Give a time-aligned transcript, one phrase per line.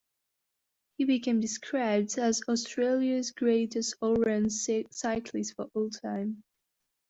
[0.97, 6.41] He became described as 'Australia's greatest all-round cyclist for all time'.